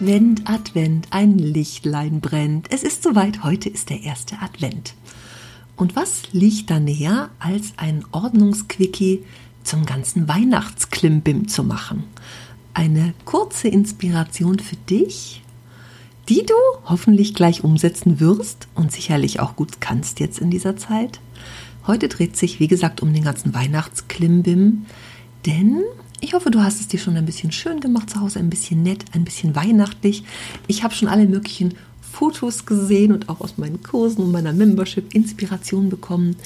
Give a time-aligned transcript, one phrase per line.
[0.00, 2.72] Advent, Advent, ein Lichtlein brennt.
[2.72, 4.94] Es ist soweit, heute ist der erste Advent.
[5.76, 9.22] Und was liegt da näher, als ein Ordnungsquickie
[9.62, 12.04] zum ganzen Weihnachtsklimbim zu machen?
[12.72, 15.42] Eine kurze Inspiration für dich,
[16.30, 16.54] die du
[16.86, 21.20] hoffentlich gleich umsetzen wirst und sicherlich auch gut kannst jetzt in dieser Zeit.
[21.86, 24.86] Heute dreht sich, wie gesagt, um den ganzen Weihnachtsklimbim,
[25.44, 25.82] denn
[26.20, 28.82] ich hoffe, du hast es dir schon ein bisschen schön gemacht zu Hause, ein bisschen
[28.82, 30.24] nett, ein bisschen weihnachtlich.
[30.66, 31.74] Ich habe schon alle möglichen
[32.12, 36.36] Fotos gesehen und auch aus meinen Kursen und meiner Membership Inspiration bekommen.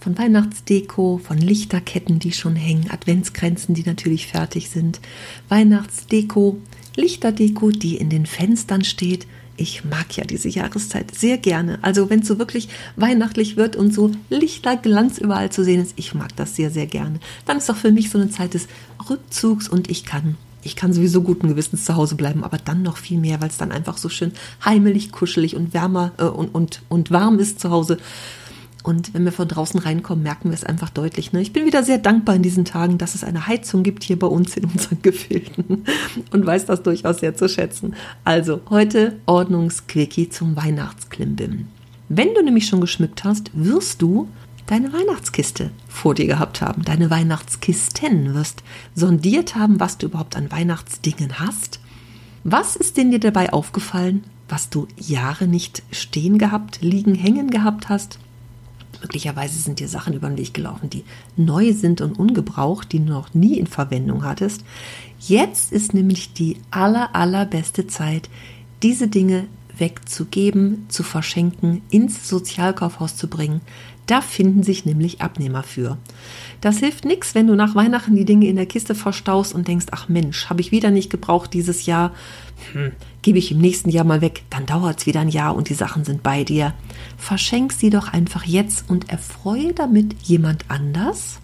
[0.00, 5.00] Von Weihnachtsdeko, von Lichterketten, die schon hängen, Adventskränzen, die natürlich fertig sind,
[5.48, 6.58] Weihnachtsdeko,
[6.94, 11.78] Lichterdeko, die in den Fenstern steht, ich mag ja diese Jahreszeit sehr gerne.
[11.82, 16.14] Also wenn es so wirklich weihnachtlich wird und so Lichterglanz überall zu sehen ist, ich
[16.14, 17.20] mag das sehr, sehr gerne.
[17.46, 18.68] Dann ist doch für mich so eine Zeit des
[19.08, 22.96] Rückzugs und ich kann ich kann sowieso guten Gewissens zu Hause bleiben, aber dann noch
[22.96, 24.32] viel mehr, weil es dann einfach so schön
[24.64, 27.98] heimelig, kuschelig und wärmer äh, und, und, und warm ist zu Hause.
[28.84, 31.32] Und wenn wir von draußen reinkommen, merken wir es einfach deutlich.
[31.32, 31.40] Ne?
[31.40, 34.26] Ich bin wieder sehr dankbar in diesen Tagen, dass es eine Heizung gibt hier bei
[34.26, 35.84] uns in unseren Gefilden
[36.30, 37.94] und weiß das durchaus sehr zu schätzen.
[38.24, 41.66] Also heute Ordnungsquickie zum Weihnachtsklimbim.
[42.10, 44.28] Wenn du nämlich schon geschmückt hast, wirst du
[44.66, 48.62] deine Weihnachtskiste vor dir gehabt haben, deine Weihnachtskisten, wirst
[48.94, 51.80] sondiert haben, was du überhaupt an Weihnachtsdingen hast.
[52.44, 57.88] Was ist denn dir dabei aufgefallen, was du Jahre nicht stehen gehabt, liegen, hängen gehabt
[57.88, 58.18] hast?
[59.04, 61.04] Möglicherweise sind dir Sachen über den Weg gelaufen, die
[61.36, 64.64] neu sind und ungebraucht, die du noch nie in Verwendung hattest.
[65.20, 68.30] Jetzt ist nämlich die aller, allerbeste Zeit,
[68.82, 69.44] diese Dinge
[69.78, 73.60] wegzugeben, zu verschenken, ins Sozialkaufhaus zu bringen.
[74.06, 75.96] Da finden sich nämlich Abnehmer für.
[76.60, 79.86] Das hilft nichts, wenn du nach Weihnachten die Dinge in der Kiste verstaust und denkst,
[79.90, 82.12] ach Mensch, habe ich wieder nicht gebraucht dieses Jahr,
[82.72, 82.92] hm,
[83.22, 85.74] gebe ich im nächsten Jahr mal weg, dann dauert es wieder ein Jahr und die
[85.74, 86.74] Sachen sind bei dir.
[87.16, 91.40] Verschenk sie doch einfach jetzt und erfreue damit jemand anders,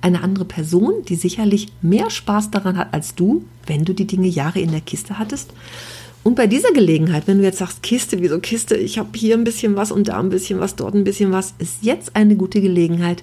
[0.00, 4.28] eine andere Person, die sicherlich mehr Spaß daran hat als du, wenn du die Dinge
[4.28, 5.52] Jahre in der Kiste hattest.
[6.26, 9.44] Und bei dieser Gelegenheit, wenn du jetzt sagst, Kiste, wieso Kiste, ich habe hier ein
[9.44, 12.60] bisschen was und da ein bisschen was, dort ein bisschen was, ist jetzt eine gute
[12.60, 13.22] Gelegenheit,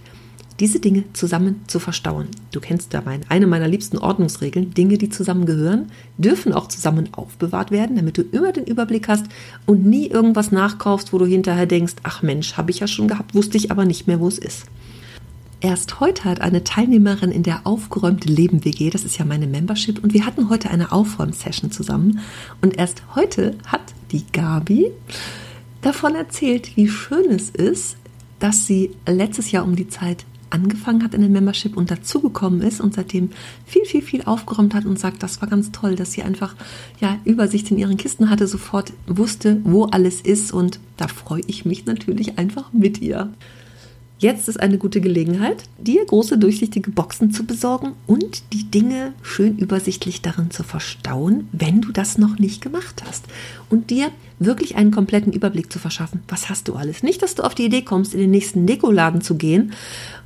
[0.61, 2.29] diese Dinge zusammen zu verstauen.
[2.53, 4.73] Du kennst da mein, eine meiner liebsten Ordnungsregeln.
[4.73, 9.25] Dinge, die zusammengehören, dürfen auch zusammen aufbewahrt werden, damit du immer den Überblick hast
[9.65, 13.35] und nie irgendwas nachkaufst, wo du hinterher denkst, ach Mensch, habe ich ja schon gehabt,
[13.35, 14.63] wusste ich aber nicht mehr, wo es ist.
[15.63, 20.03] Erst heute hat eine Teilnehmerin in der Aufgeräumte Leben WG, das ist ja meine Membership,
[20.03, 22.19] und wir hatten heute eine Aufräumsession zusammen.
[22.61, 24.91] Und erst heute hat die Gabi
[25.81, 27.95] davon erzählt, wie schön es ist,
[28.39, 32.81] dass sie letztes Jahr um die Zeit angefangen hat in der Membership und dazugekommen ist
[32.81, 33.29] und seitdem
[33.65, 36.55] viel, viel, viel aufgeräumt hat und sagt, das war ganz toll, dass sie einfach
[36.99, 41.63] ja Übersicht in ihren Kisten hatte, sofort wusste, wo alles ist und da freue ich
[41.63, 43.31] mich natürlich einfach mit ihr.
[44.23, 49.57] Jetzt ist eine gute Gelegenheit, dir große durchsichtige Boxen zu besorgen und die Dinge schön
[49.57, 53.25] übersichtlich darin zu verstauen, wenn du das noch nicht gemacht hast.
[53.69, 56.21] Und dir wirklich einen kompletten Überblick zu verschaffen.
[56.29, 57.03] Was hast du alles?
[57.03, 59.73] Nicht, dass du auf die Idee kommst, in den nächsten Dekoladen zu gehen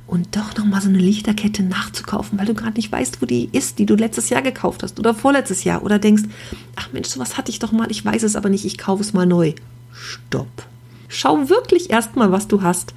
[0.06, 3.80] und doch nochmal so eine Lichterkette nachzukaufen, weil du gerade nicht weißt, wo die ist,
[3.80, 6.22] die du letztes Jahr gekauft hast oder vorletztes Jahr oder denkst,
[6.76, 9.12] ach Mensch, sowas hatte ich doch mal, ich weiß es aber nicht, ich kaufe es
[9.12, 9.54] mal neu.
[9.92, 10.68] Stopp.
[11.08, 12.92] Schau wirklich erstmal, was du hast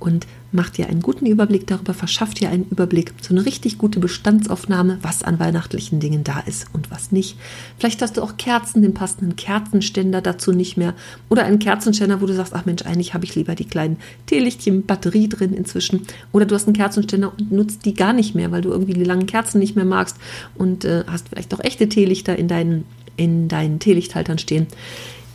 [0.00, 4.00] und mach dir einen guten Überblick darüber, verschaff dir einen Überblick, so eine richtig gute
[4.00, 7.36] Bestandsaufnahme, was an weihnachtlichen Dingen da ist und was nicht.
[7.78, 10.94] Vielleicht hast du auch Kerzen, den passenden Kerzenständer dazu nicht mehr
[11.28, 14.84] oder einen Kerzenständer, wo du sagst, ach Mensch, eigentlich habe ich lieber die kleinen Teelichtchen
[14.86, 18.62] Batterie drin inzwischen oder du hast einen Kerzenständer und nutzt die gar nicht mehr, weil
[18.62, 20.16] du irgendwie die langen Kerzen nicht mehr magst
[20.54, 22.84] und äh, hast vielleicht auch echte Teelichter in deinen
[23.16, 24.66] in deinen Teelichthaltern stehen.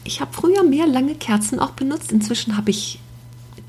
[0.04, 2.12] Ich habe früher mehr lange Kerzen auch benutzt.
[2.12, 3.00] Inzwischen habe ich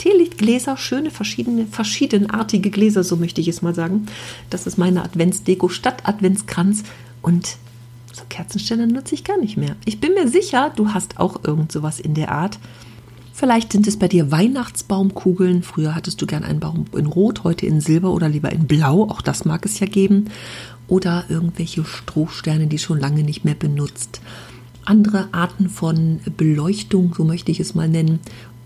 [0.01, 4.07] Teelichtgläser, schöne verschiedene, verschiedenartige Gläser, so möchte ich es mal sagen.
[4.49, 6.85] Das ist meine Adventsdeko statt Adventskranz.
[7.21, 7.59] Und
[8.11, 9.77] so Kerzenständer nutze ich gar nicht mehr.
[9.85, 12.59] Ich bin mir sicher, du hast auch irgend sowas in der Art.
[13.35, 15.63] Vielleicht sind es bei dir Weihnachtsbaumkugeln.
[15.63, 19.03] Früher hattest du gern einen Baum in Rot, heute in Silber oder lieber in Blau.
[19.03, 20.31] Auch das mag es ja geben.
[20.89, 24.23] Oder irgendwelche Strohsterne, die schon lange nicht mehr benutzt.
[24.87, 28.21] Andere Arten von Beleuchtung, so möchte ich es mal nennen.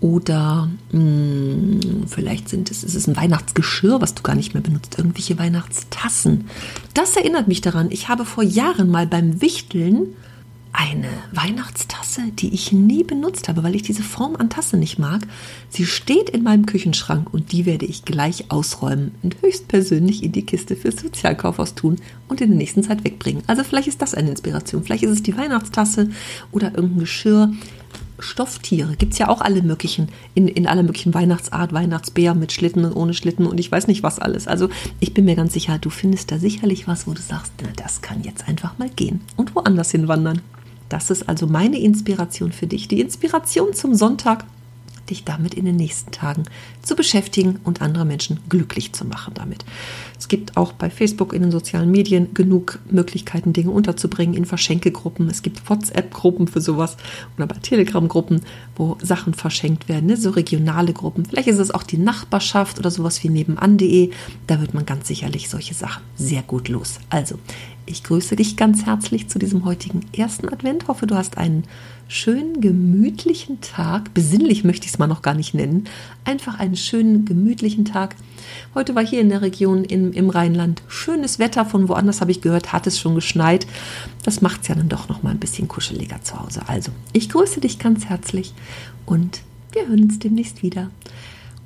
[0.05, 4.61] Oder mh, hm, vielleicht sind es, es ist ein Weihnachtsgeschirr, was du gar nicht mehr
[4.61, 4.99] benutzt.
[4.99, 6.45] Irgendwelche Weihnachtstassen.
[6.93, 7.89] Das erinnert mich daran.
[7.89, 10.09] Ich habe vor Jahren mal beim Wichteln
[10.73, 15.25] eine Weihnachtstasse, die ich nie benutzt habe, weil ich diese Form an Tasse nicht mag.
[15.69, 20.45] Sie steht in meinem Küchenschrank und die werde ich gleich ausräumen und höchstpersönlich in die
[20.45, 21.95] Kiste fürs Sozialkaufhaus tun
[22.27, 23.41] und in der nächsten Zeit wegbringen.
[23.47, 24.83] Also vielleicht ist das eine Inspiration.
[24.83, 26.09] Vielleicht ist es die Weihnachtstasse
[26.51, 27.51] oder irgendein Geschirr.
[28.19, 32.85] Stofftiere gibt es ja auch alle möglichen, in, in aller möglichen Weihnachtsart, Weihnachtsbär mit Schlitten
[32.85, 34.47] und ohne Schlitten und ich weiß nicht was alles.
[34.47, 34.69] Also
[34.99, 38.01] ich bin mir ganz sicher, du findest da sicherlich was, wo du sagst, na, das
[38.01, 40.41] kann jetzt einfach mal gehen und woanders hinwandern.
[40.89, 42.87] Das ist also meine Inspiration für dich.
[42.87, 44.45] Die Inspiration zum Sonntag,
[45.09, 46.43] dich damit in den nächsten Tagen
[46.81, 49.65] zu beschäftigen und andere Menschen glücklich zu machen damit.
[50.17, 55.29] Es gibt auch bei Facebook in den sozialen Medien genug Möglichkeiten, Dinge unterzubringen in Verschenkegruppen.
[55.29, 56.97] Es gibt WhatsApp-Gruppen für sowas
[57.37, 58.41] oder bei Telegram-Gruppen,
[58.75, 60.17] wo Sachen verschenkt werden, ne?
[60.17, 61.25] so regionale Gruppen.
[61.25, 64.11] Vielleicht ist es auch die Nachbarschaft oder sowas wie nebenan.de.
[64.47, 66.99] Da wird man ganz sicherlich solche Sachen sehr gut los.
[67.09, 67.37] Also,
[67.85, 70.87] ich grüße dich ganz herzlich zu diesem heutigen ersten Advent.
[70.87, 71.63] Hoffe, du hast einen
[72.07, 74.13] schönen, gemütlichen Tag.
[74.13, 75.85] Besinnlich möchte ich es mal noch gar nicht nennen.
[76.23, 78.15] Einfach einen schönen, gemütlichen Tag.
[78.73, 81.65] Heute war hier in der Region in, im Rheinland schönes Wetter.
[81.65, 83.67] Von woanders habe ich gehört, hat es schon geschneit.
[84.23, 86.63] Das macht es ja dann doch noch mal ein bisschen kuscheliger zu Hause.
[86.67, 88.53] Also, ich grüße dich ganz herzlich
[89.05, 89.41] und
[89.71, 90.89] wir hören uns demnächst wieder.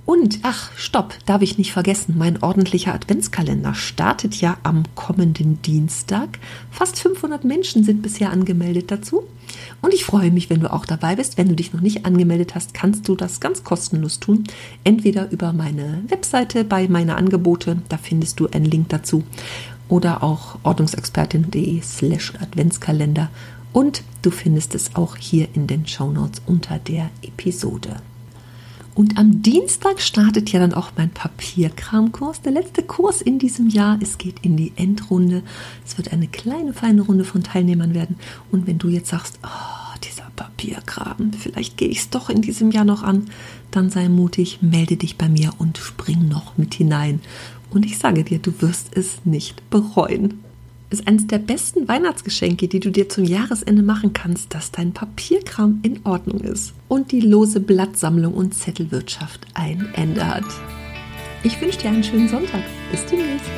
[0.06, 6.40] Und, ach, stopp, darf ich nicht vergessen, mein ordentlicher Adventskalender startet ja am kommenden Dienstag.
[6.72, 9.24] Fast 500 Menschen sind bisher angemeldet dazu.
[9.82, 11.38] Und ich freue mich, wenn du auch dabei bist.
[11.38, 14.46] Wenn du dich noch nicht angemeldet hast, kannst du das ganz kostenlos tun.
[14.84, 19.24] Entweder über meine Webseite bei meine Angebote, da findest du einen Link dazu.
[19.88, 23.30] Oder auch ordnungsexpertin.de slash Adventskalender.
[23.74, 27.98] Und du findest es auch hier in den Shownotes unter der Episode.
[28.96, 33.98] Und am Dienstag startet ja dann auch mein Papierkramkurs, der letzte Kurs in diesem Jahr.
[34.02, 35.44] Es geht in die Endrunde.
[35.86, 38.18] Es wird eine kleine, feine Runde von Teilnehmern werden.
[38.52, 42.72] Und wenn du jetzt sagst, oh, dieser Papierkram, vielleicht gehe ich es doch in diesem
[42.72, 43.30] Jahr noch an,
[43.72, 47.22] dann sei mutig, melde dich bei mir und spring noch mit hinein.
[47.70, 50.44] Und ich sage dir, du wirst es nicht bereuen
[50.90, 55.80] ist eines der besten Weihnachtsgeschenke, die du dir zum Jahresende machen kannst, dass dein Papierkram
[55.84, 60.46] in Ordnung ist und die lose Blattsammlung und Zettelwirtschaft ein Ende hat.
[61.44, 62.64] Ich wünsche dir einen schönen Sonntag.
[62.92, 63.50] Bis demnächst.